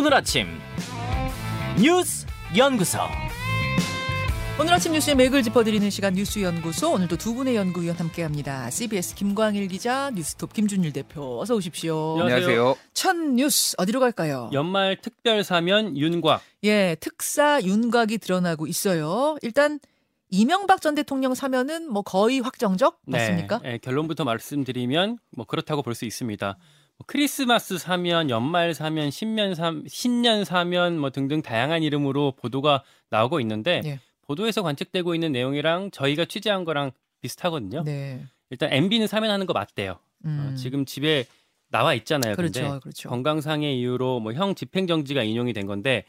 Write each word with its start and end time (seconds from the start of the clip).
오늘 0.00 0.14
아침 0.14 0.46
뉴스 1.78 2.26
연구소 2.56 3.00
오늘 4.58 4.72
아침 4.72 4.92
뉴스의 4.92 5.14
맥을 5.14 5.42
짚어드리는 5.42 5.90
시간 5.90 6.14
뉴스 6.14 6.40
연구소 6.40 6.92
오늘도 6.94 7.18
두 7.18 7.34
분의 7.34 7.54
연구위원 7.54 7.98
함께합니다. 7.98 8.70
CBS 8.70 9.14
김광일 9.14 9.68
기자, 9.68 10.10
뉴스톱 10.14 10.54
김준일 10.54 10.94
대표 10.94 11.38
어서 11.38 11.54
오십시오. 11.54 12.18
안녕하세요. 12.18 12.76
첫 12.94 13.14
뉴스 13.14 13.74
어디로 13.76 14.00
갈까요? 14.00 14.48
연말 14.54 14.96
특별 15.02 15.44
사면 15.44 15.94
윤곽 15.94 16.40
예, 16.64 16.96
특사 16.98 17.60
윤곽이 17.62 18.16
드러나고 18.16 18.66
있어요. 18.68 19.36
일단 19.42 19.80
이명박 20.30 20.80
전 20.80 20.94
대통령 20.94 21.34
사면은 21.34 21.92
뭐 21.92 22.00
거의 22.00 22.40
확정적 22.40 23.00
맞습니까? 23.04 23.58
네, 23.62 23.72
네, 23.72 23.78
결론부터 23.78 24.24
말씀드리면 24.24 25.18
뭐 25.36 25.44
그렇다고 25.44 25.82
볼 25.82 25.94
수 25.94 26.06
있습니다. 26.06 26.56
뭐 27.00 27.04
크리스마스 27.06 27.78
사면, 27.78 28.28
연말 28.28 28.74
사면, 28.74 29.10
신년 29.10 29.54
사 29.54 29.72
신년 29.88 30.44
사면 30.44 30.98
뭐 30.98 31.08
등등 31.08 31.40
다양한 31.40 31.82
이름으로 31.82 32.32
보도가 32.32 32.82
나오고 33.08 33.40
있는데 33.40 33.80
예. 33.86 34.00
보도에서 34.20 34.62
관측되고 34.62 35.14
있는 35.14 35.32
내용이랑 35.32 35.92
저희가 35.92 36.26
취재한 36.26 36.64
거랑 36.64 36.90
비슷하거든요. 37.22 37.84
네. 37.84 38.22
일단 38.50 38.70
MB는 38.70 39.06
사면하는 39.06 39.46
거 39.46 39.54
맞대요. 39.54 39.98
음. 40.26 40.50
어, 40.52 40.56
지금 40.56 40.84
집에 40.84 41.24
나와 41.70 41.94
있잖아요. 41.94 42.36
그렇죠, 42.36 42.60
근데 42.60 42.78
그렇죠. 42.80 43.08
건강상의 43.08 43.78
이유로 43.80 44.20
뭐 44.20 44.34
형 44.34 44.54
집행정지가 44.54 45.22
인용이 45.22 45.54
된 45.54 45.66
건데 45.66 46.04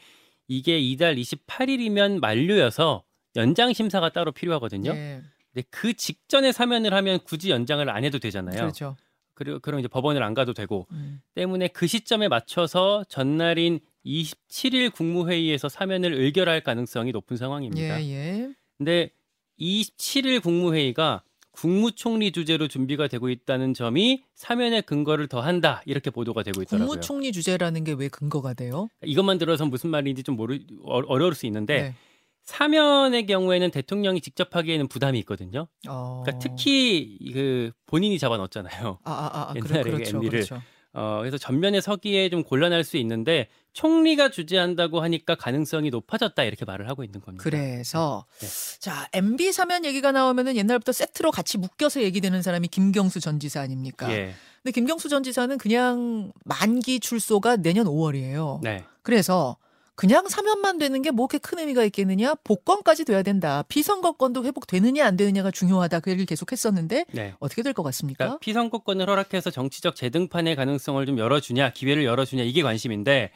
이게 0.49 0.77
이달 0.77 1.15
28일이면 1.15 2.19
만료여서 2.19 3.03
연장 3.37 3.71
심사가 3.71 4.09
따로 4.09 4.33
필요하거든요. 4.33 4.91
예, 4.91 5.21
근데 5.53 5.65
그 5.69 5.93
직전에 5.93 6.51
사면을 6.51 6.93
하면 6.93 7.19
굳이 7.23 7.49
연장을 7.49 7.89
안 7.89 8.03
해도 8.03 8.19
되잖아요. 8.19 8.57
그렇죠. 8.57 8.97
그리고 9.33 9.59
그럼 9.59 9.79
이제 9.79 9.87
법원을 9.87 10.21
안 10.23 10.33
가도 10.33 10.53
되고 10.53 10.87
음. 10.91 11.21
때문에 11.35 11.67
그 11.69 11.87
시점에 11.87 12.27
맞춰서 12.27 13.03
전날인 13.09 13.79
27일 14.05 14.91
국무회의에서 14.93 15.69
사면을 15.69 16.13
의결할 16.13 16.61
가능성이 16.61 17.11
높은 17.11 17.37
상황입니다. 17.37 18.01
예, 18.03 18.09
예. 18.09 18.49
근데 18.77 19.11
27일 19.59 20.41
국무회의가 20.41 21.23
국무총리 21.51 22.31
주재로 22.31 22.67
준비가 22.67 23.07
되고 23.07 23.29
있다는 23.29 23.73
점이 23.73 24.23
사면의 24.35 24.83
근거를 24.83 25.27
더한다 25.27 25.81
이렇게 25.85 26.09
보도가 26.09 26.43
되고 26.43 26.61
있더라고요. 26.61 26.87
국무총리 26.87 27.31
주제라는 27.31 27.83
게 27.83 27.93
왜 27.93 28.07
근거가 28.07 28.53
돼요? 28.53 28.87
이것만 29.03 29.37
들어서 29.37 29.65
무슨 29.65 29.89
말인지 29.89 30.23
좀 30.23 30.37
모르 30.37 30.55
어- 30.83 31.01
어려울 31.07 31.35
수 31.35 31.45
있는데 31.45 31.81
네. 31.81 31.95
사면의 32.43 33.25
경우에는 33.25 33.71
대통령이 33.71 34.21
직접 34.21 34.55
하기에는 34.55 34.87
부담이 34.87 35.19
있거든요. 35.19 35.67
어. 35.87 36.23
그러니까 36.25 36.39
특히 36.39 37.17
그 37.33 37.71
본인이 37.85 38.17
잡아넣었잖아요. 38.19 38.99
아, 39.03 39.11
아, 39.11 39.29
아, 39.33 39.51
아 39.51 39.53
옛날에 39.55 39.83
그렇죠, 39.83 40.17
MB를. 40.17 40.39
그렇죠. 40.45 40.61
어, 40.93 41.19
그래서 41.19 41.37
전면에 41.37 41.79
서기에 41.79 42.29
좀 42.29 42.43
곤란할 42.43 42.83
수 42.83 42.97
있는데 42.97 43.47
총리가 43.73 44.29
주재한다고 44.29 45.01
하니까 45.01 45.35
가능성이 45.35 45.89
높아졌다 45.89 46.43
이렇게 46.43 46.65
말을 46.65 46.89
하고 46.89 47.05
있는 47.05 47.21
겁니다. 47.21 47.41
그래서 47.41 48.25
네. 48.39 48.47
자 48.79 49.07
MB 49.13 49.53
사면 49.53 49.85
얘기가 49.85 50.11
나오면은 50.11 50.57
옛날부터 50.57 50.91
세트로 50.91 51.31
같이 51.31 51.57
묶여서 51.57 52.01
얘기되는 52.01 52.41
사람이 52.41 52.67
김경수 52.67 53.21
전 53.21 53.39
지사 53.39 53.61
아닙니까? 53.61 54.11
예. 54.11 54.33
근데 54.61 54.73
김경수 54.73 55.07
전 55.07 55.23
지사는 55.23 55.57
그냥 55.57 56.33
만기 56.43 56.99
출소가 56.99 57.57
내년 57.57 57.85
5월이에요. 57.85 58.61
네. 58.61 58.83
그래서 59.01 59.57
그냥 60.01 60.27
사면만 60.27 60.79
되는 60.79 61.03
게 61.03 61.11
뭐 61.11 61.27
그렇게 61.27 61.37
큰 61.47 61.59
의미가 61.59 61.83
있겠느냐? 61.85 62.33
복권까지 62.43 63.05
돼야 63.05 63.21
된다. 63.21 63.63
피선거권도 63.67 64.43
회복되느냐 64.45 65.05
안 65.05 65.15
되느냐가 65.15 65.51
중요하다. 65.51 65.99
그 65.99 66.09
얘기를 66.09 66.25
계속 66.25 66.51
했었는데 66.51 67.05
네. 67.11 67.35
어떻게 67.39 67.61
될 67.61 67.73
것 67.73 67.83
같습니까? 67.83 68.17
그러니까 68.25 68.39
피선거권을 68.39 69.07
허락해서 69.07 69.51
정치적 69.51 69.95
재등판의 69.95 70.55
가능성을 70.55 71.05
좀 71.05 71.19
열어주냐, 71.19 71.73
기회를 71.73 72.05
열어주냐 72.05 72.41
이게 72.43 72.63
관심인데 72.63 73.31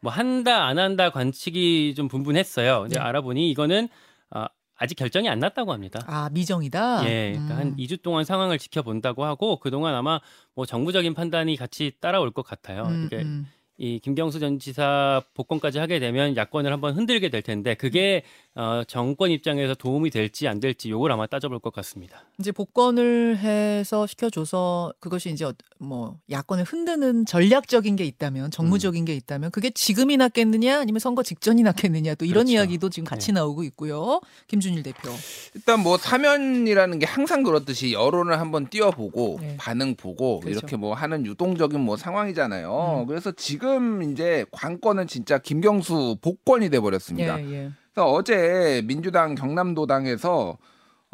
뭐 0.00 0.12
한다 0.12 0.66
안 0.66 0.78
한다 0.78 1.10
관측이 1.10 1.94
좀 1.96 2.06
분분했어요. 2.08 2.82
근데 2.82 2.96
네. 2.96 3.00
알아보니 3.00 3.50
이거는 3.50 3.88
어, 4.30 4.44
아직 4.76 4.94
결정이 4.96 5.28
안 5.28 5.38
났다고 5.40 5.72
합니다. 5.72 6.00
아 6.06 6.28
미정이다. 6.30 7.08
예, 7.08 7.32
그러니까 7.32 7.54
음. 7.54 7.58
한 7.58 7.76
2주 7.76 8.02
동안 8.02 8.24
상황을 8.24 8.58
지켜본다고 8.58 9.24
하고 9.24 9.58
그 9.58 9.70
동안 9.72 9.94
아마 9.96 10.20
뭐 10.54 10.64
정부적인 10.66 11.14
판단이 11.14 11.56
같이 11.56 11.92
따라올 12.00 12.30
것 12.30 12.42
같아요. 12.46 12.82
음, 12.84 13.06
이게 13.06 13.22
음. 13.22 13.46
이 13.76 13.98
김경수 13.98 14.38
전 14.38 14.60
지사 14.60 15.20
복권까지 15.34 15.78
하게 15.80 15.98
되면 15.98 16.36
야권을 16.36 16.72
한번 16.72 16.94
흔들게 16.94 17.28
될 17.28 17.42
텐데 17.42 17.74
그게 17.74 18.22
어, 18.54 18.82
정권 18.86 19.32
입장에서 19.32 19.74
도움이 19.74 20.10
될지 20.10 20.46
안 20.46 20.60
될지 20.60 20.88
요걸 20.90 21.10
아마 21.10 21.26
따져볼 21.26 21.58
것 21.58 21.72
같습니다. 21.74 22.22
이제 22.38 22.52
복권을 22.52 23.36
해서 23.38 24.06
시켜줘서 24.06 24.92
그것이 25.00 25.30
이제 25.30 25.44
어- 25.44 25.52
뭐 25.80 26.18
야권을 26.30 26.62
흔드는 26.62 27.26
전략적인 27.26 27.96
게 27.96 28.04
있다면 28.04 28.52
정무적인 28.52 29.02
음. 29.02 29.04
게 29.06 29.14
있다면 29.16 29.50
그게 29.50 29.70
지금이 29.70 30.18
낫겠느냐 30.18 30.78
아니면 30.78 31.00
선거 31.00 31.24
직전이 31.24 31.64
낫겠느냐 31.64 32.14
또 32.14 32.24
이런 32.26 32.44
그렇죠. 32.44 32.52
이야기도 32.52 32.90
지금 32.90 33.08
같이 33.08 33.32
나오고 33.32 33.64
있고요. 33.64 34.20
김준일 34.46 34.84
대표. 34.84 35.10
일단 35.54 35.80
뭐 35.80 35.98
사면이라는 35.98 37.00
게 37.00 37.06
항상 37.06 37.42
그렇듯이 37.42 37.92
여론을 37.92 38.38
한번 38.38 38.68
띄워보고 38.68 39.38
네. 39.40 39.56
반응 39.58 39.96
보고 39.96 40.38
그렇죠. 40.38 40.58
이렇게 40.60 40.76
뭐 40.76 40.94
하는 40.94 41.26
유동적인 41.26 41.80
뭐 41.80 41.96
상황이잖아요. 41.96 43.00
음. 43.02 43.06
그래서 43.08 43.32
지금 43.32 43.63
이제 44.12 44.44
관건은 44.52 45.06
진짜 45.06 45.38
김경수 45.38 46.18
복권이 46.20 46.70
돼 46.70 46.80
버렸습니다. 46.80 47.40
예, 47.40 47.52
예. 47.52 47.70
그래서 47.92 48.10
어제 48.10 48.82
민주당 48.86 49.34
경남도당에서 49.34 50.58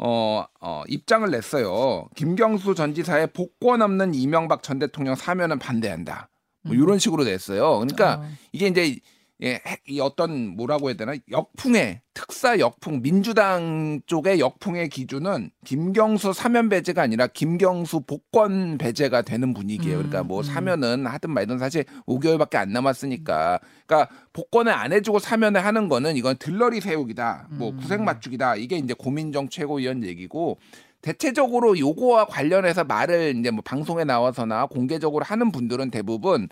어, 0.03 0.45
어, 0.59 0.83
입장을 0.87 1.29
냈어요. 1.29 2.07
김경수 2.15 2.73
전 2.73 2.93
지사의 2.93 3.27
복권 3.33 3.81
없는 3.81 4.15
이명박 4.15 4.63
전 4.63 4.79
대통령 4.79 5.13
사면은 5.15 5.59
반대한다. 5.59 6.29
뭐 6.63 6.75
음. 6.75 6.81
이런 6.81 6.99
식으로 6.99 7.23
냈어요. 7.23 7.79
그러니까 7.79 8.15
어. 8.15 8.25
이게 8.51 8.67
이제 8.67 8.99
예, 9.43 9.59
핵- 9.65 9.81
이 9.87 9.99
어떤 9.99 10.55
뭐라고 10.55 10.89
해야 10.89 10.95
되나 10.95 11.13
역풍의 11.31 12.01
특사 12.13 12.59
역풍 12.59 13.01
민주당 13.01 13.99
쪽의 14.05 14.39
역풍의 14.39 14.89
기준은 14.89 15.49
김경수 15.65 16.33
사면 16.33 16.69
배제가 16.69 17.01
아니라 17.01 17.25
김경수 17.25 18.01
복권 18.01 18.77
배제가 18.77 19.23
되는 19.23 19.53
분위기예요. 19.53 19.97
음, 19.97 20.09
그러니까 20.09 20.23
뭐 20.23 20.41
음. 20.41 20.43
사면은 20.43 21.07
하든 21.07 21.31
말든 21.31 21.57
사실 21.57 21.85
5개월밖에 22.05 22.55
안 22.57 22.71
남았으니까 22.71 23.59
그러니까 23.87 24.13
복권을 24.33 24.71
안 24.71 24.93
해주고 24.93 25.17
사면을 25.19 25.65
하는 25.65 25.89
거는 25.89 26.15
이건 26.17 26.37
들러리 26.37 26.79
세우기다, 26.79 27.47
뭐 27.51 27.71
음. 27.71 27.77
구색 27.77 28.01
맞추기다 28.01 28.57
이게 28.57 28.77
이제 28.77 28.93
고민정 28.93 29.49
최고위원 29.49 30.03
얘기고. 30.03 30.59
대체적으로 31.01 31.79
요거와 31.79 32.25
관련해서 32.25 32.83
말을 32.83 33.35
이제 33.35 33.49
뭐 33.49 33.63
방송에 33.65 34.03
나와서나 34.03 34.67
공개적으로 34.67 35.25
하는 35.25 35.51
분들은 35.51 35.89
대부분 35.89 36.47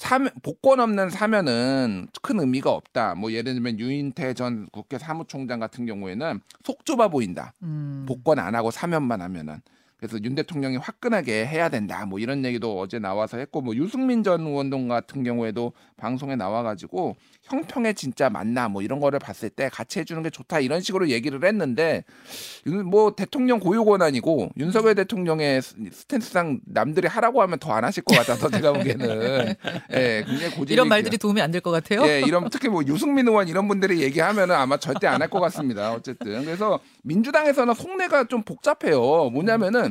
사면, 0.00 0.30
복권 0.42 0.80
없는 0.80 1.10
사면은 1.10 2.08
큰 2.22 2.40
의미가 2.40 2.70
없다. 2.70 3.14
뭐 3.16 3.32
예를 3.32 3.52
들면 3.52 3.78
유인태 3.78 4.32
전 4.32 4.66
국회 4.72 4.96
사무총장 4.96 5.60
같은 5.60 5.84
경우에는 5.84 6.40
속 6.64 6.86
좁아 6.86 7.08
보인다. 7.08 7.52
음. 7.62 8.06
복권 8.08 8.38
안 8.38 8.54
하고 8.54 8.70
사면만 8.70 9.20
하면은. 9.20 9.60
그래서 10.00 10.18
윤 10.24 10.34
대통령이 10.34 10.78
화끈하게 10.78 11.46
해야 11.46 11.68
된다. 11.68 12.06
뭐 12.06 12.18
이런 12.18 12.42
얘기도 12.44 12.80
어제 12.80 12.98
나와서 12.98 13.36
했고 13.36 13.60
뭐 13.60 13.76
유승민 13.76 14.22
전 14.22 14.40
의원동 14.46 14.88
같은 14.88 15.22
경우에도 15.22 15.72
방송에 15.98 16.36
나와가지고 16.36 17.16
형평에 17.42 17.92
진짜 17.92 18.30
맞나 18.30 18.68
뭐 18.68 18.80
이런 18.80 18.98
거를 18.98 19.18
봤을 19.18 19.50
때 19.50 19.68
같이 19.70 19.98
해주는 19.98 20.22
게 20.22 20.30
좋다 20.30 20.60
이런 20.60 20.80
식으로 20.80 21.10
얘기를 21.10 21.44
했는데 21.44 22.04
윤- 22.66 22.86
뭐 22.86 23.14
대통령 23.14 23.60
고유 23.60 23.84
권한이고 23.84 24.50
윤석열 24.56 24.94
대통령의 24.94 25.60
스- 25.60 25.74
스탠스상 25.92 26.60
남들이 26.64 27.06
하라고 27.06 27.42
하면 27.42 27.58
더 27.58 27.70
안 27.72 27.84
하실 27.84 28.02
것 28.02 28.16
같아서 28.16 28.48
제가 28.50 28.72
보기에는 28.72 29.54
예 29.92 30.24
굉장히 30.26 30.50
고집 30.54 30.70
이런 30.72 30.88
말들이 30.88 31.18
도움이 31.18 31.40
안 31.42 31.50
될 31.52 31.60
것 31.60 31.70
같아요. 31.72 32.02
예, 32.08 32.20
이런 32.20 32.48
특히 32.48 32.68
뭐 32.68 32.82
유승민 32.86 33.28
의원 33.28 33.48
이런 33.48 33.68
분들이 33.68 34.00
얘기하면은 34.02 34.54
아마 34.54 34.76
절대 34.78 35.06
안 35.06 35.20
할 35.20 35.28
것 35.28 35.40
같습니다. 35.40 35.92
어쨌든 35.92 36.44
그래서 36.44 36.80
민주당에서는 37.02 37.74
속내가 37.74 38.24
좀 38.24 38.42
복잡해요. 38.42 39.28
뭐냐면은 39.30 39.89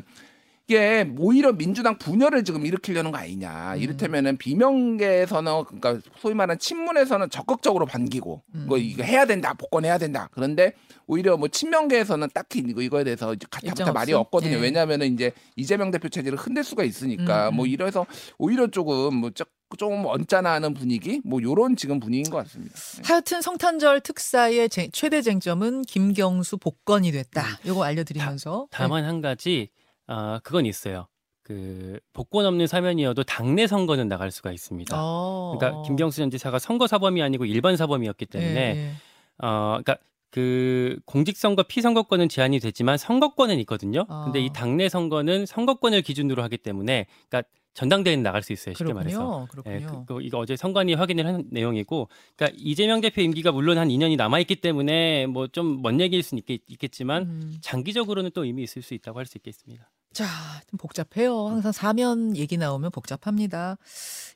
이게 0.67 1.11
오히려 1.17 1.51
민주당 1.51 1.97
분열을 1.97 2.43
지금 2.43 2.63
일으키려는 2.63 3.09
거 3.11 3.17
아니냐. 3.17 3.75
이를테면은 3.77 4.37
비명계에서는 4.37 5.63
그러니까 5.65 5.99
소위 6.19 6.35
말하는 6.35 6.59
친문에서는 6.59 7.29
적극적으로 7.31 7.87
반기고 7.87 8.43
이거 8.65 8.77
이거 8.77 9.03
해야 9.03 9.25
된다, 9.25 9.53
복권해야 9.55 9.97
된다. 9.97 10.29
그런데 10.31 10.73
오히려 11.07 11.37
뭐 11.37 11.47
친명계에서는 11.47 12.27
딱히 12.35 12.59
이거 12.59 12.81
이거에 12.83 13.03
대해서 13.03 13.33
가타부타 13.49 13.93
말이? 13.93 14.13
없거든요. 14.13 14.57
예. 14.57 14.61
왜냐하면은 14.61 15.11
이제 15.11 15.31
이재명 15.55 15.89
대표 15.89 16.07
체제를 16.07 16.37
흔들 16.37 16.63
수가 16.63 16.83
있으니까 16.83 17.49
음, 17.49 17.55
뭐 17.55 17.65
음. 17.65 17.69
이래서 17.69 18.05
오히려 18.37 18.67
조금 18.67 19.15
뭐 19.15 19.31
조- 19.31 19.45
좀 19.77 20.05
언짢아하는 20.05 20.73
분위기 20.75 21.21
뭐 21.23 21.41
요런 21.41 21.75
지금 21.77 21.99
분위기인 21.99 22.29
것 22.29 22.37
같습니다. 22.43 22.75
네. 22.75 23.01
하여튼 23.05 23.41
성탄절 23.41 24.01
특사의 24.01 24.69
쟁- 24.69 24.89
최대 24.91 25.21
쟁점은 25.23 25.81
김경수 25.83 26.57
복권이 26.57 27.11
됐다. 27.11 27.43
요거 27.65 27.83
알려드리면서 27.83 28.67
다 28.71 28.87
만 28.87 29.03
한 29.05 29.21
가지 29.21 29.69
아 30.11 30.39
그건 30.43 30.65
있어요. 30.65 31.07
그 31.43 31.99
복권 32.13 32.45
없는 32.45 32.67
사면이어도 32.67 33.23
당내 33.23 33.67
선거는 33.67 34.07
나갈 34.07 34.31
수가 34.31 34.51
있습니다. 34.51 34.95
어. 34.99 35.55
그러니까 35.57 35.81
김경수 35.83 36.17
전 36.17 36.29
지사가 36.31 36.59
선거 36.59 36.87
사범이 36.87 37.21
아니고 37.23 37.45
일반 37.45 37.75
사범이었기 37.77 38.25
때문에 38.27 38.59
예, 38.75 38.77
예. 38.77 38.91
어 39.37 39.79
그러니까 39.83 39.97
그 40.31 40.99
공직선거 41.05 41.63
피선거권은 41.63 42.29
제한이 42.29 42.59
되지만 42.59 42.97
선거권은 42.97 43.59
있거든요. 43.61 44.05
아. 44.09 44.25
근데 44.25 44.39
이 44.41 44.49
당내 44.53 44.89
선거는 44.89 45.45
선거권을 45.47 46.01
기준으로 46.03 46.43
하기 46.43 46.57
때문에 46.57 47.05
그러니까 47.29 47.49
전당대회는 47.73 48.23
나갈 48.23 48.43
수 48.43 48.51
있어요. 48.53 48.75
쉽게 48.75 48.93
말해서. 48.93 49.47
그렇군요. 49.49 49.75
예, 49.75 49.79
그렇군요. 49.79 50.05
그, 50.05 50.15
그 50.15 50.21
이거 50.21 50.37
어제 50.39 50.55
선관위 50.55 50.95
확인을 50.95 51.25
한 51.25 51.45
내용이고, 51.49 52.09
그러니까 52.35 52.57
이재명 52.59 52.99
대표 52.99 53.21
임기가 53.21 53.51
물론 53.53 53.77
한 53.77 53.87
2년이 53.89 54.17
남아 54.17 54.39
있기 54.41 54.57
때문에 54.57 55.27
뭐 55.27 55.47
좀 55.47 55.81
먼 55.81 56.01
얘기일 56.01 56.21
수는 56.23 56.39
있겠, 56.39 56.61
있겠지만 56.67 57.23
음. 57.23 57.57
장기적으로는 57.61 58.31
또 58.33 58.43
의미 58.43 58.63
있을 58.63 58.81
수 58.81 58.93
있다고 58.95 59.17
할 59.19 59.25
수 59.25 59.37
있겠습니다. 59.37 59.89
자, 60.13 60.25
좀 60.69 60.77
복잡해요. 60.77 61.47
항상 61.47 61.71
사면 61.71 62.35
얘기 62.35 62.57
나오면 62.57 62.91
복잡합니다. 62.91 63.77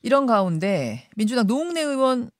이런 0.02 0.26
가운데 0.26 1.08
민주당 1.16 1.46
노웅래 1.46 1.80
의원 1.80 2.30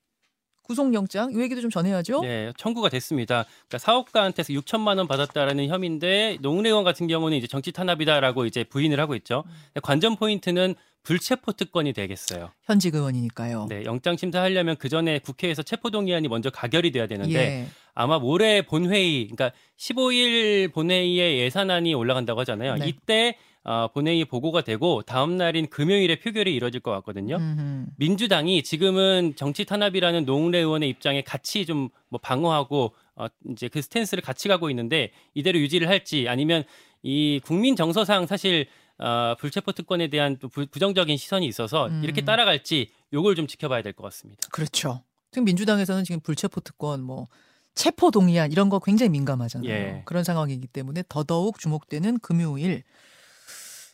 구속영장 0.62 1.32
이 1.32 1.40
얘기도 1.40 1.60
좀 1.60 1.70
전해야죠. 1.70 2.22
네, 2.22 2.52
청구가 2.56 2.88
됐습니다. 2.88 3.44
그러니까 3.68 3.78
사업가한테서 3.78 4.54
6천만 4.54 4.96
원 4.98 5.06
받았다라는 5.06 5.68
혐의인데 5.68 6.38
노웅래 6.40 6.70
의원 6.70 6.84
같은 6.84 7.06
경우는 7.06 7.36
이제 7.36 7.46
정치 7.46 7.70
탄압이다라고 7.70 8.46
이제 8.46 8.64
부인을 8.64 8.98
하고 8.98 9.14
있죠. 9.16 9.44
근데 9.66 9.80
관전 9.82 10.16
포인트는 10.16 10.74
불체포 11.04 11.52
특권이 11.52 11.92
되겠어요. 11.92 12.50
현직 12.64 12.94
의원이니까요. 12.94 13.66
네, 13.68 13.84
영장 13.84 14.16
심사하려면 14.16 14.76
그 14.76 14.88
전에 14.88 15.18
국회에서 15.20 15.62
체포 15.62 15.90
동의안이 15.90 16.28
먼저 16.28 16.50
가결이 16.50 16.90
돼야 16.90 17.06
되는데 17.06 17.34
예. 17.34 17.66
아마 17.94 18.18
모레 18.18 18.62
본회의, 18.62 19.28
그러니까 19.28 19.52
15일 19.78 20.72
본회의에 20.72 21.38
예산안이 21.38 21.94
올라간다고 21.94 22.40
하잖아요. 22.40 22.76
네. 22.76 22.88
이때 22.88 23.36
어, 23.62 23.88
본회의 23.94 24.24
보고가 24.26 24.60
되고 24.60 25.00
다음 25.02 25.36
날인 25.38 25.68
금요일에 25.68 26.16
표결이 26.16 26.54
이뤄질 26.54 26.80
것 26.80 26.90
같거든요. 26.90 27.36
음흠. 27.36 27.86
민주당이 27.96 28.62
지금은 28.62 29.36
정치 29.36 29.64
탄압이라는 29.64 30.26
노웅래 30.26 30.58
의원의 30.58 30.88
입장에 30.88 31.22
같이 31.22 31.64
좀 31.64 31.88
뭐 32.14 32.20
방어하고 32.22 32.94
어, 33.16 33.26
이제 33.50 33.66
그 33.66 33.82
스탠스를 33.82 34.22
같이 34.22 34.46
가고 34.46 34.70
있는데 34.70 35.10
이대로 35.34 35.58
유지를 35.58 35.88
할지 35.88 36.28
아니면 36.28 36.62
이 37.04 37.40
국민 37.44 37.76
정서상 37.76 38.26
사실 38.26 38.66
어, 38.98 39.34
불체포 39.38 39.72
특권에 39.72 40.08
대한 40.08 40.38
또 40.38 40.48
부, 40.48 40.66
부정적인 40.66 41.16
시선이 41.16 41.46
있어서 41.46 41.86
음. 41.88 42.00
이렇게 42.02 42.24
따라갈지 42.24 42.90
요걸 43.12 43.36
좀 43.36 43.46
지켜봐야 43.46 43.82
될 43.82 43.92
것 43.92 44.02
같습니다. 44.04 44.48
그렇죠. 44.50 45.02
지금 45.30 45.44
민주당에서는 45.44 46.02
지금 46.04 46.20
불체포 46.20 46.60
특권 46.60 47.02
뭐 47.02 47.26
체포 47.74 48.10
동의안 48.10 48.50
이런 48.52 48.68
거 48.70 48.78
굉장히 48.78 49.10
민감하잖아요. 49.10 49.68
예. 49.70 50.02
그런 50.06 50.22
상황이기 50.24 50.66
때문에 50.68 51.02
더더욱 51.08 51.58
주목되는 51.58 52.20
금요일. 52.20 52.84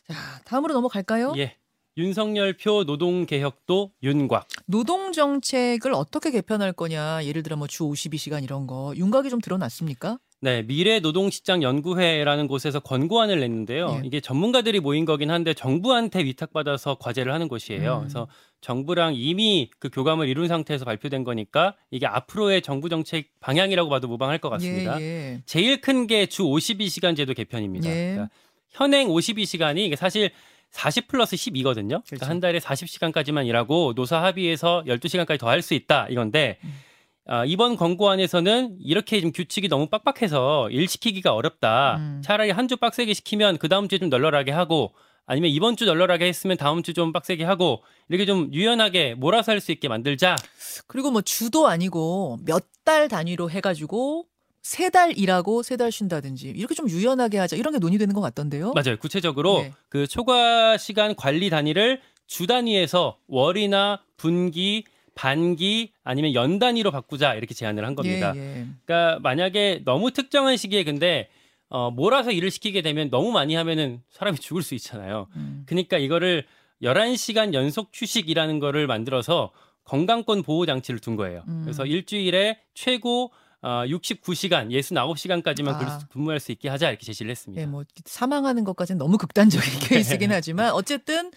자, 0.07 0.13
다음으로 0.45 0.73
넘어갈까요? 0.73 1.33
예. 1.37 1.57
윤석열 1.97 2.55
표 2.55 2.85
노동 2.85 3.25
개혁도 3.25 3.91
윤곽. 4.03 4.47
노동 4.67 5.11
정책을 5.11 5.93
어떻게 5.93 6.31
개편할 6.31 6.71
거냐. 6.73 7.25
예를 7.25 7.43
들어 7.43 7.57
뭐 7.57 7.67
주 7.67 7.83
52시간 7.83 8.43
이런 8.43 8.65
거 8.67 8.93
윤곽이 8.95 9.29
좀 9.29 9.41
드러났습니까? 9.41 10.17
네, 10.43 10.63
미래 10.63 10.99
노동시장 10.99 11.61
연구회라는 11.61 12.47
곳에서 12.47 12.79
권고안을 12.79 13.39
냈는데요. 13.41 13.99
예. 14.03 14.07
이게 14.07 14.19
전문가들이 14.19 14.79
모인 14.79 15.05
거긴 15.05 15.29
한데 15.29 15.53
정부한테 15.53 16.23
위탁받아서 16.23 16.95
과제를 16.95 17.31
하는 17.31 17.47
곳이에요. 17.47 17.97
음. 17.97 17.99
그래서 17.99 18.27
정부랑 18.61 19.13
이미 19.15 19.69
그 19.77 19.89
교감을 19.89 20.27
이룬 20.27 20.47
상태에서 20.47 20.83
발표된 20.83 21.23
거니까 21.23 21.75
이게 21.91 22.07
앞으로의 22.07 22.63
정부 22.63 22.89
정책 22.89 23.29
방향이라고 23.39 23.87
봐도 23.89 24.07
무방할 24.07 24.39
것 24.39 24.49
같습니다. 24.49 24.99
예, 24.99 25.05
예. 25.35 25.41
제일 25.45 25.79
큰 25.79 26.07
게 26.07 26.25
주 26.25 26.41
52시간 26.43 27.15
제도 27.15 27.33
개편입니다. 27.35 27.87
예. 27.89 28.11
그러니까 28.13 28.29
현행 28.71 29.09
52시간이 29.09 29.77
이게 29.85 29.95
사실 29.95 30.31
40 30.71 31.07
플러스 31.07 31.35
12거든요. 31.35 31.89
그렇죠. 31.89 32.03
그러니까 32.09 32.27
한 32.29 32.39
달에 32.39 32.57
40시간까지만 32.57 33.45
일하고 33.45 33.93
노사 33.95 34.23
합의해서 34.23 34.83
12시간까지 34.87 35.37
더 35.39 35.47
할 35.49 35.61
수 35.61 35.75
있다 35.75 36.07
이건데 36.09 36.57
음. 36.63 36.73
아, 37.27 37.45
이번 37.45 37.75
권고안에서는 37.75 38.77
이렇게 38.81 39.21
좀 39.21 39.31
규칙이 39.31 39.67
너무 39.67 39.87
빡빡해서 39.87 40.69
일 40.71 40.87
시키기가 40.87 41.33
어렵다. 41.33 41.97
음. 41.97 42.21
차라리 42.23 42.49
한 42.51 42.67
주 42.67 42.77
빡세게 42.77 43.13
시키면 43.13 43.57
그 43.57 43.67
다음 43.69 43.87
주에 43.87 43.99
좀 43.99 44.09
널널하게 44.09 44.51
하고 44.51 44.93
아니면 45.25 45.51
이번 45.51 45.75
주 45.77 45.85
널널하게 45.85 46.25
했으면 46.25 46.57
다음 46.57 46.83
주 46.83 46.93
좀 46.93 47.11
빡세게 47.13 47.43
하고 47.43 47.83
이렇게 48.09 48.25
좀 48.25 48.49
유연하게 48.53 49.15
몰아서 49.15 49.51
할 49.51 49.59
수 49.61 49.71
있게 49.71 49.87
만들자. 49.87 50.35
그리고 50.87 51.11
뭐 51.11 51.21
주도 51.21 51.67
아니고 51.67 52.39
몇 52.45 52.65
달 52.83 53.07
단위로 53.07 53.51
해가지고 53.51 54.25
세 54.63 54.89
달 54.89 55.15
일하고 55.15 55.61
세 55.63 55.77
달 55.77 55.91
쉰다든지 55.91 56.47
이렇게 56.49 56.73
좀 56.73 56.89
유연하게 56.89 57.37
하자 57.37 57.55
이런 57.55 57.73
게 57.73 57.79
논의되는 57.79 58.13
것 58.15 58.21
같던데요. 58.21 58.73
맞아요. 58.73 58.97
구체적으로 58.97 59.59
네. 59.61 59.71
그 59.89 60.07
초과 60.07 60.77
시간 60.77 61.15
관리 61.15 61.49
단위를 61.51 62.01
주 62.25 62.47
단위에서 62.47 63.17
월이나 63.27 64.01
분기, 64.17 64.83
반기 65.15 65.91
아니면 66.03 66.33
연 66.33 66.59
단위로 66.59 66.91
바꾸자 66.91 67.35
이렇게 67.35 67.53
제안을 67.53 67.85
한 67.85 67.95
겁니다. 67.95 68.33
예, 68.35 68.39
예. 68.39 68.67
그러니까 68.85 69.19
만약에 69.19 69.81
너무 69.85 70.11
특정한 70.11 70.57
시기에 70.57 70.83
근데 70.83 71.29
어, 71.69 71.89
몰아서 71.89 72.31
일을 72.31 72.51
시키게 72.51 72.81
되면 72.81 73.09
너무 73.09 73.31
많이 73.31 73.55
하면은 73.55 74.01
사람이 74.09 74.37
죽을 74.39 74.61
수 74.61 74.75
있잖아요. 74.75 75.27
음. 75.35 75.63
그러니까 75.65 75.97
이거를 75.97 76.45
11시간 76.83 77.53
연속 77.53 77.91
휴식이라는 77.93 78.59
거를 78.59 78.87
만들어서 78.87 79.51
건강권 79.85 80.43
보호 80.43 80.65
장치를 80.65 80.99
둔 80.99 81.15
거예요. 81.15 81.43
음. 81.47 81.61
그래서 81.63 81.85
일주일에 81.85 82.59
최고 82.73 83.31
어, 83.61 83.83
69시간, 83.85 84.71
69시간까지만 84.71 85.67
아. 85.69 85.99
근무할 86.09 86.39
수 86.39 86.51
있게 86.51 86.67
하자 86.67 86.89
이렇게 86.89 87.05
제시를 87.05 87.29
했습니다. 87.29 87.61
예, 87.61 87.65
뭐 87.67 87.83
사망하는 88.05 88.63
것까지는 88.63 88.97
너무 88.97 89.17
극단적인 89.17 89.79
네. 89.79 89.87
케이스긴 89.87 90.31
하지만 90.31 90.71
어쨌든 90.71 91.31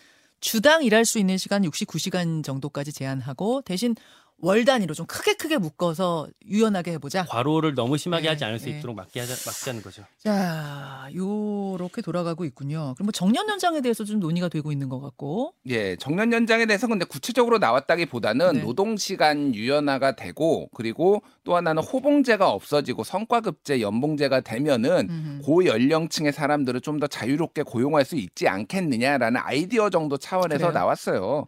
주당 0.44 0.84
일할 0.84 1.06
수 1.06 1.18
있는 1.18 1.38
시간 1.38 1.62
69시간 1.62 2.44
정도까지 2.44 2.92
제한하고 2.92 3.62
대신 3.62 3.96
월 4.38 4.64
단위로 4.64 4.92
좀 4.94 5.06
크게 5.06 5.34
크게 5.34 5.56
묶어서 5.56 6.28
유연하게 6.46 6.92
해보자. 6.92 7.24
과로를 7.24 7.74
너무 7.74 7.96
심하게 7.96 8.24
네, 8.24 8.28
하지 8.30 8.44
않을 8.44 8.58
수 8.58 8.66
네. 8.66 8.78
있도록 8.78 8.94
막게 8.96 9.20
하자, 9.20 9.32
막자는 9.46 9.82
거죠. 9.82 10.02
자, 10.18 11.08
요렇게 11.14 12.02
돌아가고 12.02 12.44
있군요. 12.44 12.92
그럼 12.96 13.06
뭐 13.06 13.12
정년 13.12 13.48
연장에 13.48 13.80
대해서 13.80 14.04
좀 14.04 14.20
논의가 14.20 14.48
되고 14.48 14.70
있는 14.70 14.88
것 14.90 15.00
같고. 15.00 15.54
예, 15.68 15.96
정년 15.96 16.32
연장에 16.32 16.66
대해서 16.66 16.86
근데 16.86 17.06
구체적으로 17.06 17.56
나왔다기보다는 17.58 18.52
네. 18.54 18.62
노동 18.62 18.96
시간 18.98 19.54
유연화가 19.54 20.16
되고 20.16 20.68
그리고 20.74 21.22
또 21.44 21.56
하나는 21.56 21.82
호봉제가 21.82 22.50
없어지고 22.50 23.04
성과급제, 23.04 23.80
연봉제가 23.80 24.40
되면은 24.40 25.08
음흠. 25.10 25.42
고연령층의 25.44 26.32
사람들을 26.32 26.80
좀 26.80 26.94
더 26.94 27.08
자유롭게 27.08 27.64
고용할 27.64 28.04
수 28.04 28.14
있지 28.14 28.46
않겠느냐라는 28.46 29.40
아이디어 29.42 29.90
정도 29.90 30.16
차원에서 30.16 30.68
그래요? 30.68 30.70
나왔어요. 30.72 31.46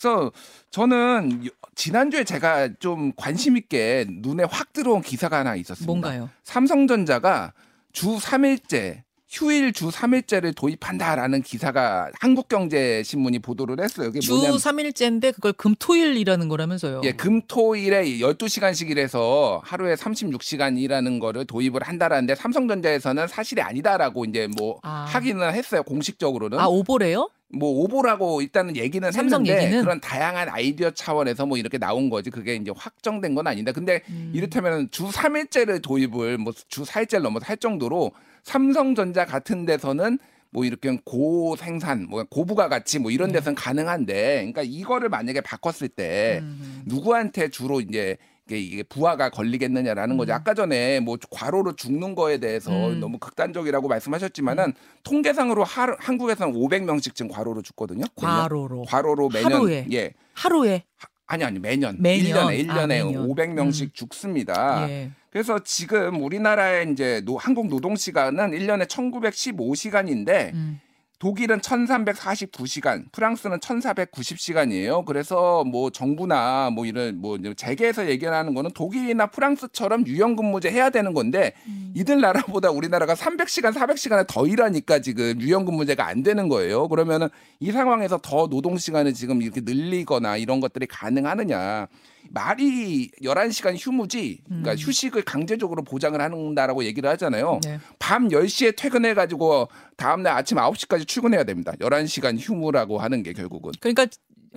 그래서 0.00 0.30
저는 0.70 1.46
요- 1.46 1.50
지난주에 1.74 2.24
제가 2.24 2.68
좀 2.78 3.12
관심 3.16 3.56
있게 3.56 4.06
눈에 4.08 4.44
확 4.48 4.72
들어온 4.72 5.02
기사가 5.02 5.38
하나 5.40 5.56
있었습니다. 5.56 5.86
뭔가요? 5.86 6.30
삼성전자가 6.44 7.52
주 7.92 8.16
3일제 8.16 9.02
휴일 9.30 9.72
주 9.74 9.88
3일제를 9.90 10.54
도입한다라는 10.56 11.42
기사가 11.42 12.10
한국경제신문이 12.18 13.40
보도를 13.40 13.82
했어요. 13.84 14.10
주 14.20 14.32
뭐냐면 14.32 14.56
3일째인데 14.56 15.34
그걸 15.34 15.52
금토일 15.52 16.16
일하는 16.16 16.48
거라면서요. 16.48 17.02
예, 17.04 17.12
금토일에 17.12 18.04
12시간씩 18.20 18.88
일해서 18.88 19.60
하루에 19.64 19.96
36시간 19.96 20.78
일하는 20.78 21.18
거를 21.18 21.44
도입을 21.44 21.82
한다라는데 21.82 22.36
삼성전자에서는 22.36 23.26
사실이 23.28 23.60
아니다라고 23.60 24.24
이제 24.24 24.48
뭐 24.56 24.80
아. 24.82 25.04
하기는 25.08 25.52
했어요. 25.52 25.82
공식적으로는. 25.82 26.58
아, 26.58 26.66
오보래요? 26.66 27.28
뭐 27.50 27.70
오보라고 27.82 28.42
일단은 28.42 28.76
얘기는 28.76 29.10
삼성 29.10 29.40
했는데 29.46 29.64
얘기는? 29.64 29.82
그런 29.82 30.00
다양한 30.00 30.48
아이디어 30.50 30.90
차원에서 30.90 31.46
뭐 31.46 31.56
이렇게 31.56 31.78
나온 31.78 32.10
거지. 32.10 32.30
그게 32.30 32.54
이제 32.56 32.70
확정된 32.76 33.34
건 33.34 33.46
아닌데. 33.46 33.72
근데 33.72 34.02
음. 34.10 34.32
이를테면 34.34 34.90
주 34.90 35.04
3일제를 35.08 35.82
도입을 35.82 36.38
뭐 36.38 36.52
주 36.68 36.82
4일제를 36.84 37.22
넘어서 37.22 37.46
할 37.46 37.56
정도로 37.56 38.12
삼성전자 38.42 39.24
같은 39.24 39.64
데서는 39.64 40.18
뭐 40.50 40.64
이렇게 40.64 40.98
고생산, 41.04 42.06
뭐 42.08 42.24
고부가 42.24 42.68
가치 42.68 42.98
뭐 42.98 43.10
이런 43.10 43.28
네. 43.28 43.34
데서는 43.34 43.54
가능한데, 43.54 44.36
그러니까 44.36 44.62
이거를 44.62 45.08
만약에 45.10 45.40
바꿨을 45.42 45.88
때 45.88 46.38
음. 46.42 46.82
누구한테 46.86 47.48
주로 47.50 47.80
이제 47.80 48.16
이게, 48.56 48.82
부하가 48.82 49.30
걸리겠느냐라는 49.30 50.16
거죠. 50.16 50.32
음. 50.32 50.34
아까 50.34 50.54
전에 50.54 51.00
뭐 51.00 51.16
과로로 51.30 51.74
죽는 51.76 52.14
거에 52.14 52.38
대해서 52.38 52.70
음. 52.70 53.00
너무 53.00 53.18
극단적이라고 53.18 53.88
말씀하셨지만은 53.88 54.72
통계상으로 55.02 55.64
하루, 55.64 55.96
한국에서는 55.98 56.54
500명씩 56.54 57.14
지금 57.14 57.30
과로로 57.30 57.62
죽거든요. 57.62 58.04
과로로. 58.14 58.84
과로로 58.84 59.28
매년 59.28 59.52
하루에? 59.52 59.86
예. 59.92 60.12
하루에. 60.34 60.84
아니 61.26 61.44
아니 61.44 61.58
매년, 61.58 61.96
매년? 62.00 62.46
1년에 62.48 62.66
1년에 62.66 62.70
아, 62.70 62.86
매년. 62.86 63.28
500명씩 63.28 63.82
음. 63.82 63.90
죽습니다. 63.92 64.88
예. 64.88 65.10
그래서 65.30 65.58
지금 65.62 66.22
우리나라의 66.22 66.90
이제 66.90 67.20
노, 67.24 67.36
한국 67.36 67.68
노동 67.68 67.96
시간은 67.96 68.52
1년에 68.52 68.86
1915시간인데 68.88 70.54
음. 70.54 70.80
독일은 71.18 71.58
1349시간, 71.60 73.10
프랑스는 73.10 73.58
1490시간이에요. 73.58 75.04
그래서 75.04 75.64
뭐 75.64 75.90
정부나 75.90 76.70
뭐 76.70 76.86
이런 76.86 77.20
뭐 77.20 77.36
재계에서 77.56 78.08
얘기하는 78.08 78.54
거는 78.54 78.70
독일이나 78.72 79.26
프랑스처럼 79.26 80.06
유연 80.06 80.36
근무제 80.36 80.70
해야 80.70 80.90
되는 80.90 81.14
건데 81.14 81.54
음. 81.66 81.92
이들 81.96 82.20
나라보다 82.20 82.70
우리나라가 82.70 83.14
300시간, 83.14 83.72
400시간을 83.74 84.26
더 84.28 84.46
일하니까 84.46 85.00
지금 85.00 85.40
유연 85.40 85.64
근무제가 85.64 86.06
안 86.06 86.22
되는 86.22 86.48
거예요. 86.48 86.86
그러면은 86.86 87.28
이 87.58 87.72
상황에서 87.72 88.18
더 88.18 88.46
노동 88.46 88.78
시간을 88.78 89.12
지금 89.14 89.42
이렇게 89.42 89.60
늘리거나 89.60 90.36
이런 90.36 90.60
것들이 90.60 90.86
가능하느냐. 90.86 91.88
말이 92.30 93.10
11시간 93.22 93.74
휴무지 93.78 94.40
그러니까 94.46 94.72
음. 94.72 94.76
휴식을 94.78 95.22
강제적으로 95.22 95.82
보장을 95.82 96.20
한다라고 96.20 96.84
얘기를 96.84 97.08
하잖아요. 97.10 97.60
네. 97.64 97.78
밤 97.98 98.28
10시에 98.28 98.76
퇴근해 98.76 99.14
가지고 99.14 99.68
다음 99.96 100.22
날 100.22 100.36
아침 100.36 100.58
9시까지 100.58 101.06
출근해야 101.06 101.44
됩니다. 101.44 101.72
11시간 101.80 102.38
휴무라고 102.38 102.98
하는 102.98 103.22
게 103.22 103.32
결국은. 103.32 103.72
그러니까 103.80 104.06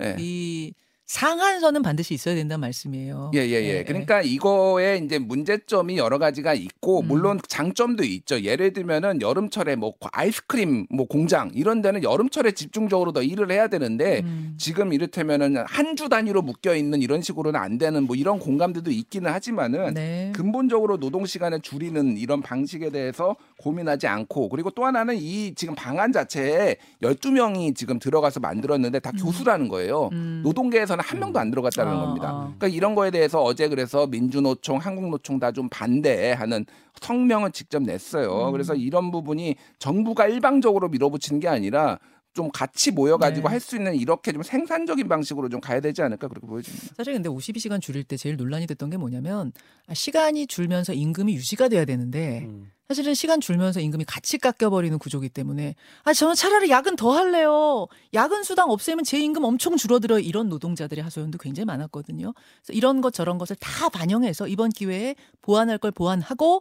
예. 0.00 0.16
이 0.18 0.74
상한선은 1.12 1.82
반드시 1.82 2.14
있어야 2.14 2.34
된다는 2.34 2.62
말씀이에요. 2.62 3.32
예, 3.34 3.40
예, 3.40 3.62
예. 3.64 3.84
그러니까 3.84 4.22
이거에 4.22 4.96
이제 4.96 5.18
문제점이 5.18 5.98
여러 5.98 6.16
가지가 6.18 6.54
있고, 6.54 7.00
음. 7.00 7.08
물론 7.08 7.38
장점도 7.46 8.02
있죠. 8.02 8.40
예를 8.40 8.72
들면은 8.72 9.20
여름철에 9.20 9.76
뭐 9.76 9.92
아이스크림 10.10 10.86
뭐 10.88 11.06
공장 11.06 11.50
이런 11.54 11.82
데는 11.82 12.02
여름철에 12.02 12.52
집중적으로 12.52 13.12
더 13.12 13.22
일을 13.22 13.52
해야 13.52 13.68
되는데, 13.68 14.22
음. 14.24 14.54
지금 14.56 14.92
이를테면은 14.94 15.56
한 15.66 15.92
주 15.92 16.08
단위로 16.08 16.40
묶여 16.40 16.74
있는 16.74 17.02
이런 17.02 17.20
식으로는 17.20 17.60
안 17.60 17.76
되는 17.76 18.04
뭐 18.04 18.16
이런 18.16 18.38
공감들도 18.38 18.90
있기는 18.90 19.30
하지만은, 19.30 19.92
네. 19.92 20.32
근본적으로 20.34 20.96
노동 20.96 21.26
시간을 21.26 21.60
줄이는 21.60 22.16
이런 22.16 22.40
방식에 22.40 22.88
대해서 22.88 23.36
고민하지 23.58 24.06
않고 24.06 24.48
그리고 24.48 24.70
또 24.70 24.86
하나는 24.86 25.16
이 25.18 25.54
지금 25.54 25.74
방안 25.74 26.10
자체에 26.10 26.76
12명이 27.02 27.76
지금 27.76 27.98
들어가서 27.98 28.40
만들었는데 28.40 29.00
다 29.00 29.12
교수라는 29.12 29.68
거예요. 29.68 30.08
음. 30.12 30.40
노동계에서는 30.42 31.01
한 31.02 31.18
명도 31.20 31.38
안 31.38 31.50
들어갔다는 31.50 31.92
아, 31.92 32.00
겁니다. 32.00 32.28
아. 32.28 32.40
그러니까 32.58 32.68
이런 32.68 32.94
거에 32.94 33.10
대해서 33.10 33.42
어제 33.42 33.68
그래서 33.68 34.06
민주노총, 34.06 34.78
한국노총 34.78 35.38
다 35.38 35.52
좀 35.52 35.68
반대하는 35.68 36.64
성명을 37.00 37.52
직접 37.52 37.82
냈어요. 37.82 38.46
음. 38.48 38.52
그래서 38.52 38.74
이런 38.74 39.10
부분이 39.10 39.56
정부가 39.78 40.26
일방적으로 40.28 40.88
밀어붙이는 40.88 41.40
게 41.40 41.48
아니라 41.48 41.98
좀 42.34 42.50
같이 42.50 42.90
모여가지고 42.90 43.48
네. 43.48 43.52
할수 43.52 43.76
있는 43.76 43.94
이렇게 43.94 44.32
좀 44.32 44.42
생산적인 44.42 45.06
방식으로 45.08 45.50
좀 45.50 45.60
가야 45.60 45.80
되지 45.80 46.00
않을까 46.00 46.28
그렇게 46.28 46.46
보여집니다. 46.46 46.94
사실 46.96 47.12
근데 47.12 47.28
52시간 47.28 47.80
줄일 47.82 48.04
때 48.04 48.16
제일 48.16 48.36
논란이 48.36 48.66
됐던 48.66 48.88
게 48.88 48.96
뭐냐면 48.96 49.52
아, 49.86 49.92
시간이 49.94 50.46
줄면서 50.46 50.94
임금이 50.94 51.34
유지가 51.34 51.68
돼야 51.68 51.84
되는데 51.84 52.46
음. 52.46 52.70
사실은 52.92 53.14
시간 53.14 53.40
줄면서 53.40 53.80
임금이 53.80 54.04
같이 54.04 54.36
깎여버리는 54.36 54.98
구조기 54.98 55.30
때문에 55.30 55.74
아 56.04 56.12
저는 56.12 56.34
차라리 56.34 56.68
야근 56.70 56.94
더 56.94 57.12
할래요. 57.12 57.86
야근 58.12 58.42
수당 58.42 58.70
없애면 58.70 59.04
제 59.04 59.18
임금 59.18 59.44
엄청 59.44 59.78
줄어들어 59.78 60.18
이런 60.18 60.50
노동자들의 60.50 61.02
하소연도 61.02 61.38
굉장히 61.38 61.64
많았거든요. 61.64 62.34
그래서 62.34 62.76
이런 62.76 63.00
것 63.00 63.14
저런 63.14 63.38
것을 63.38 63.56
다 63.56 63.88
반영해서 63.88 64.46
이번 64.46 64.68
기회에 64.68 65.14
보완할 65.40 65.78
걸 65.78 65.90
보완하고 65.90 66.60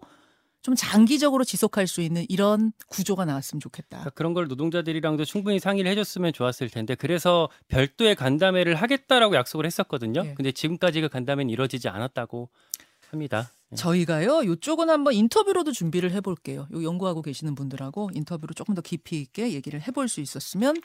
좀 0.61 0.73
장기적으로 0.73 1.43
지속할 1.43 1.85
수 1.87 1.99
있는 1.99 2.25
이런 2.29 2.71
구조가 2.87 3.25
나왔으면 3.25 3.59
좋겠다. 3.59 3.97
그러니까 3.97 4.09
그런 4.11 4.33
걸 4.33 4.47
노동자들이랑도 4.47 5.25
충분히 5.25 5.59
상의를 5.59 5.91
해줬으면 5.91 6.31
좋았을 6.31 6.69
텐데 6.69 6.95
그래서 6.95 7.49
별도의 7.67 8.15
간담회를 8.15 8.75
하겠다라고 8.75 9.35
약속을 9.35 9.65
했었거든요. 9.65 10.23
예. 10.23 10.33
근데 10.35 10.53
지금까지 10.53 11.01
그 11.01 11.09
간담회는 11.09 11.49
이루어지지 11.49 11.89
않았다고 11.89 12.47
합니다. 13.09 13.49
예. 13.71 13.75
저희가요, 13.75 14.45
요쪽은 14.45 14.89
한번 14.89 15.13
인터뷰로도 15.13 15.71
준비를 15.71 16.11
해볼게요. 16.11 16.67
요 16.73 16.83
연구하고 16.83 17.21
계시는 17.21 17.55
분들하고 17.55 18.09
인터뷰로 18.13 18.53
조금 18.53 18.75
더 18.75 18.81
깊이 18.81 19.19
있게 19.21 19.53
얘기를 19.53 19.81
해볼 19.81 20.07
수 20.09 20.21
있었으면 20.21 20.75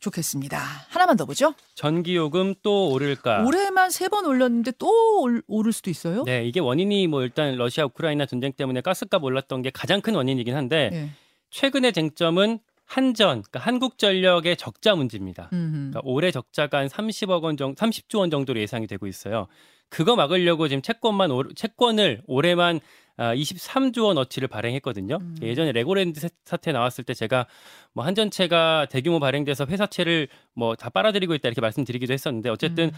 좋겠습니다. 0.00 0.58
하나만 0.88 1.16
더 1.16 1.24
보죠. 1.24 1.54
전기요금 1.76 2.54
또 2.62 2.90
오를까? 2.90 3.44
올해만 3.46 3.90
세 3.90 4.08
번 4.08 4.26
올렸는데 4.26 4.72
또 4.78 5.20
올, 5.22 5.42
오를 5.46 5.72
수도 5.72 5.90
있어요? 5.90 6.24
네, 6.24 6.44
이게 6.44 6.58
원인이 6.58 7.06
뭐 7.06 7.22
일단 7.22 7.54
러시아 7.56 7.84
우크라이나 7.84 8.26
전쟁 8.26 8.52
때문에 8.52 8.80
가스값 8.80 9.22
올랐던 9.22 9.62
게 9.62 9.70
가장 9.70 10.00
큰 10.00 10.14
원인이긴 10.16 10.56
한데 10.56 10.90
예. 10.92 11.10
최근의 11.50 11.92
쟁점은 11.92 12.58
한전, 12.84 13.42
그러니까 13.42 13.60
한국전력의 13.60 14.56
적자 14.56 14.94
문제입니다. 14.96 15.46
그러니까 15.50 16.00
올해 16.04 16.30
적자가 16.30 16.78
한 16.78 16.88
30억 16.88 17.42
원 17.42 17.56
정도, 17.56 17.74
30조 17.76 18.18
원 18.18 18.30
정도로 18.30 18.60
예상이 18.60 18.86
되고 18.86 19.06
있어요. 19.06 19.46
그거 19.92 20.16
막으려고 20.16 20.68
지금 20.68 20.80
채권만 20.80 21.30
올- 21.30 21.54
채권을 21.54 22.22
올해만 22.26 22.80
아, 23.18 23.34
23조 23.34 24.06
원 24.06 24.16
어치를 24.16 24.48
발행했거든요. 24.48 25.18
음. 25.20 25.36
예전에 25.42 25.70
레고랜드 25.72 26.18
사- 26.18 26.30
사태 26.46 26.72
나왔을 26.72 27.04
때 27.04 27.12
제가 27.12 27.46
뭐 27.92 28.06
한전채가 28.06 28.86
대규모 28.90 29.20
발행돼서 29.20 29.66
회사채를 29.66 30.28
뭐 30.54 30.74
다 30.76 30.88
빨아들이고 30.88 31.34
있다 31.34 31.46
이렇게 31.48 31.60
말씀드리기도 31.60 32.10
했었는데 32.14 32.48
어쨌든 32.48 32.86
음. 32.86 32.90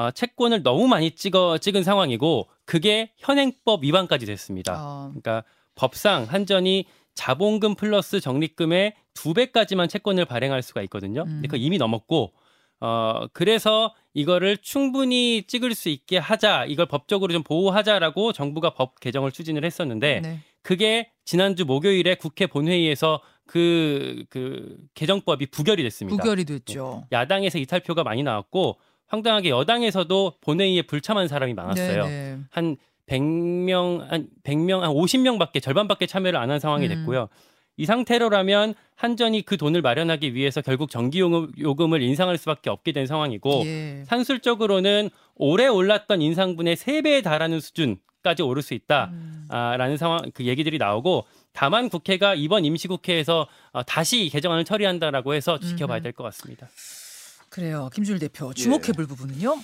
어, 0.00 0.10
채권을 0.10 0.62
너무 0.62 0.88
많이 0.88 1.10
찍어 1.10 1.58
찍은 1.58 1.82
상황이고 1.82 2.48
그게 2.64 3.12
현행법 3.18 3.84
위반까지 3.84 4.24
됐습니다. 4.24 4.74
어, 4.82 5.08
그러니까 5.10 5.44
법상 5.74 6.24
한전이 6.30 6.86
자본금 7.14 7.74
플러스 7.74 8.20
적립금의 8.20 8.94
두 9.12 9.34
배까지만 9.34 9.88
채권을 9.88 10.24
발행할 10.24 10.62
수가 10.62 10.80
있거든요. 10.84 11.22
음. 11.24 11.26
근데 11.26 11.48
그 11.48 11.56
이미 11.58 11.76
넘었고 11.76 12.32
어 12.80 13.26
그래서 13.32 13.94
이거를 14.14 14.56
충분히 14.58 15.44
찍을 15.46 15.74
수 15.74 15.88
있게 15.88 16.18
하자, 16.18 16.64
이걸 16.66 16.86
법적으로 16.86 17.32
좀 17.32 17.42
보호하자라고 17.42 18.32
정부가 18.32 18.70
법 18.70 19.00
개정을 19.00 19.32
추진을 19.32 19.64
했었는데 19.64 20.20
네. 20.20 20.38
그게 20.62 21.10
지난주 21.24 21.64
목요일에 21.64 22.14
국회 22.16 22.46
본회의에서 22.46 23.20
그, 23.46 24.24
그 24.28 24.76
개정법이 24.94 25.46
부결이 25.46 25.82
됐습니다. 25.82 26.16
부결이 26.22 26.44
됐죠. 26.44 27.04
야당에서 27.12 27.58
이탈표가 27.58 28.02
많이 28.04 28.22
나왔고 28.22 28.78
황당하게 29.06 29.48
여당에서도 29.50 30.34
본회의에 30.40 30.82
불참한 30.82 31.28
사람이 31.28 31.54
많았어요. 31.54 32.04
네네. 32.04 32.38
한 32.50 32.76
100명 33.06 34.06
한 34.10 34.28
100명 34.44 34.80
한 34.80 34.90
50명밖에 34.90 35.62
절반밖에 35.62 36.06
참여를 36.06 36.38
안 36.38 36.50
한 36.50 36.60
상황이 36.60 36.86
음. 36.86 36.94
됐고요. 36.94 37.28
이 37.78 37.86
상태로라면 37.86 38.74
한전이 38.96 39.42
그 39.42 39.56
돈을 39.56 39.80
마련하기 39.80 40.34
위해서 40.34 40.60
결국 40.60 40.90
전기요금 40.90 41.52
요금을 41.58 42.02
인상할 42.02 42.36
수밖에 42.36 42.68
없게 42.68 42.90
된 42.90 43.06
상황이고 43.06 43.62
예. 43.64 44.02
산술적으로는 44.06 45.08
올해 45.36 45.68
올랐던 45.68 46.20
인상분의 46.20 46.74
3배에 46.76 47.22
달하는 47.22 47.60
수준까지 47.60 48.42
오를 48.42 48.62
수 48.62 48.74
음. 48.74 48.78
있다라는 49.48 49.96
상황 49.96 50.28
그 50.34 50.44
얘기들이 50.44 50.78
나오고 50.78 51.24
다만 51.52 51.88
국회가 51.88 52.34
이번 52.34 52.64
임시국회에서 52.64 53.46
어, 53.72 53.82
다시 53.84 54.28
개정안을 54.28 54.64
처리한다라고 54.64 55.34
해서 55.34 55.60
지켜봐야 55.60 55.98
음흠. 55.98 56.02
될것 56.02 56.24
같습니다. 56.24 56.68
그래요. 57.48 57.88
김준일 57.94 58.20
예. 58.20 58.26
대표 58.26 58.52
주목해볼 58.52 59.06
부분은요. 59.06 59.56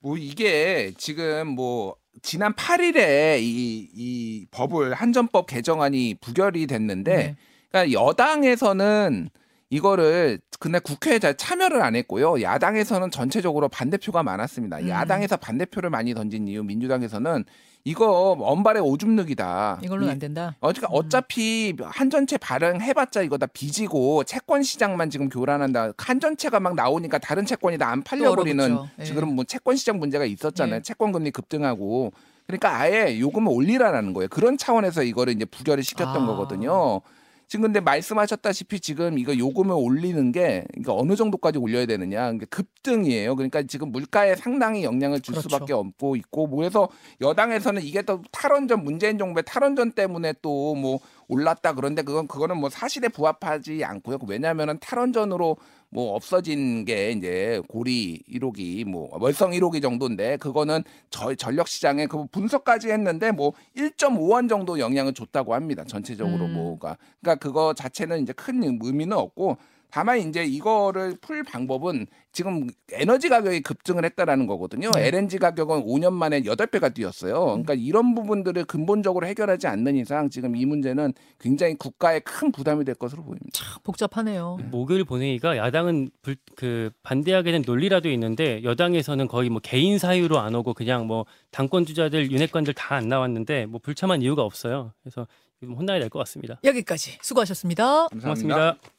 뭐 0.00 0.16
이게 0.16 0.92
지금 0.96 1.48
뭐 1.48 1.96
지난 2.22 2.52
8일에 2.54 3.40
이, 3.40 3.88
이 3.94 4.46
법을 4.50 4.94
한전법 4.94 5.46
개정안이 5.46 6.16
부결이 6.20 6.66
됐는데 6.66 7.16
네. 7.16 7.36
그러니까 7.70 8.00
여당에서는 8.00 9.28
이거를 9.70 10.40
근데 10.60 10.78
국회에 10.78 11.18
잘 11.18 11.36
참여를 11.36 11.82
안 11.82 11.94
했고요. 11.94 12.40
야당에서는 12.42 13.10
전체적으로 13.10 13.68
반대표가 13.68 14.22
많았습니다. 14.22 14.78
음. 14.78 14.88
야당에서 14.88 15.36
반대표를 15.36 15.90
많이 15.90 16.14
던진 16.14 16.48
이유 16.48 16.64
민주당에서는 16.64 17.44
이거 17.84 18.36
언발의 18.40 18.82
오줌 18.82 19.14
누기다. 19.14 19.78
이걸로는 19.82 20.08
이- 20.08 20.12
안 20.12 20.18
된다. 20.18 20.56
어, 20.60 20.68
그러니까 20.72 20.88
어차피 20.90 21.74
한전채 21.80 22.38
발행해봤자 22.38 23.22
이거 23.22 23.38
다 23.38 23.46
빚이고 23.46 24.24
채권 24.24 24.62
시장만 24.62 25.10
지금 25.10 25.28
교란한다. 25.28 25.92
한전채가 25.96 26.60
막 26.60 26.74
나오니까 26.74 27.18
다른 27.18 27.44
채권이 27.46 27.78
다 27.78 27.88
안 27.88 28.02
팔려버리는. 28.02 28.78
예. 28.98 29.04
지금 29.04 29.34
뭐 29.34 29.44
채권 29.44 29.76
시장 29.76 29.98
문제가 29.98 30.24
있었잖아요. 30.24 30.76
예. 30.76 30.82
채권 30.82 31.12
금리 31.12 31.30
급등하고 31.30 32.12
그러니까 32.46 32.74
아예 32.76 33.18
요금을 33.20 33.50
올리라라는 33.52 34.12
거예요. 34.12 34.28
그런 34.28 34.58
차원에서 34.58 35.02
이거를 35.04 35.34
이제 35.34 35.44
부결을 35.44 35.82
시켰던 35.84 36.22
아. 36.22 36.26
거거든요. 36.26 37.00
지금 37.48 37.62
근데 37.62 37.80
말씀하셨다시피 37.80 38.78
지금 38.80 39.18
이거 39.18 39.36
요금을 39.36 39.74
올리는 39.74 40.32
게 40.32 40.66
그러니까 40.72 40.94
어느 40.94 41.16
정도까지 41.16 41.58
올려야 41.58 41.86
되느냐. 41.86 42.20
그러니까 42.20 42.46
급등이에요. 42.50 43.34
그러니까 43.36 43.62
지금 43.62 43.90
물가에 43.90 44.36
상당히 44.36 44.84
영향을 44.84 45.20
줄 45.20 45.32
그렇죠. 45.32 45.48
수밖에 45.48 45.72
없고 45.72 46.16
있고 46.16 46.46
뭐 46.46 46.58
그래서 46.58 46.88
여당에서는 47.22 47.82
이게 47.82 48.02
또 48.02 48.22
탈원전 48.32 48.84
문재인 48.84 49.16
정부의 49.18 49.44
탈원전 49.46 49.92
때문에 49.92 50.34
또 50.42 50.68
뭐 50.74 51.00
올랐다 51.28 51.74
그런데 51.74 52.02
그건 52.02 52.26
그거는 52.26 52.58
뭐 52.58 52.70
사실에 52.70 53.08
부합하지 53.08 53.84
않고요. 53.84 54.18
왜냐하면은 54.26 54.78
탈원전으로 54.80 55.56
뭐 55.90 56.14
없어진 56.14 56.84
게 56.84 57.12
이제 57.12 57.62
고리 57.68 58.22
1호기 58.28 58.84
뭐 58.84 59.08
월성 59.12 59.52
1호기 59.52 59.80
정도인데 59.80 60.36
그거는 60.36 60.84
저 61.10 61.34
전력 61.34 61.68
시장에 61.68 62.06
그 62.06 62.26
분석까지 62.26 62.90
했는데 62.90 63.30
뭐 63.30 63.52
1.5원 63.76 64.48
정도 64.48 64.78
영향을 64.78 65.14
줬다고 65.14 65.54
합니다. 65.54 65.84
전체적으로 65.86 66.44
음. 66.44 66.52
뭐가 66.54 66.98
그러니까 67.20 67.42
그거 67.42 67.72
자체는 67.74 68.22
이제 68.22 68.32
큰 68.32 68.62
의미는 68.62 69.16
없고 69.16 69.56
다만 69.90 70.18
이제 70.18 70.44
이거를 70.44 71.16
풀 71.20 71.42
방법은 71.42 72.06
지금 72.30 72.68
에너지 72.92 73.28
가격이 73.28 73.62
급등을 73.62 74.04
했다라는 74.04 74.46
거거든요. 74.46 74.90
네. 74.92 75.08
LNG 75.08 75.38
가격은 75.38 75.84
5년 75.86 76.12
만에 76.12 76.42
8배가 76.42 76.92
뛰었어요. 76.94 77.44
그러니까 77.46 77.74
이런 77.74 78.14
부분들을 78.14 78.64
근본적으로 78.66 79.26
해결하지 79.26 79.66
않는 79.66 79.96
이상 79.96 80.28
지금 80.30 80.54
이 80.54 80.64
문제는 80.66 81.14
굉장히 81.40 81.74
국가에 81.74 82.20
큰 82.20 82.52
부담이 82.52 82.84
될 82.84 82.94
것으로 82.94 83.22
보입니다. 83.24 83.48
참 83.52 83.66
복잡하네요. 83.82 84.58
목요일 84.70 85.04
본회의가 85.04 85.56
야당은 85.56 86.10
불, 86.22 86.36
그 86.54 86.90
반대하게 87.02 87.52
된 87.52 87.62
논리라도 87.66 88.10
있는데 88.10 88.62
여당에서는 88.62 89.26
거의 89.26 89.48
뭐 89.48 89.60
개인 89.62 89.98
사유로 89.98 90.38
안 90.38 90.54
오고 90.54 90.74
그냥 90.74 91.06
뭐 91.06 91.24
당권 91.50 91.86
주자들 91.86 92.30
윤핵관들 92.30 92.74
다 92.74 92.98
안 92.98 93.06
나왔는데 93.08 93.66
뭐 93.66 93.78
불참한 93.82 94.22
이유가 94.22 94.42
없어요. 94.42 94.92
그래서 95.02 95.26
좀 95.60 95.74
혼나야 95.74 95.98
될 96.00 96.08
것 96.10 96.18
같습니다. 96.20 96.58
여기까지 96.64 97.18
수고하셨습니다. 97.22 98.08
감사합니다. 98.08 98.20
고맙습니다. 98.22 98.97